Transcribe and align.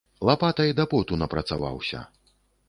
Лапатай 0.27 0.71
да 0.79 0.85
поту 0.93 1.19
напрацаваўся. 1.25 2.03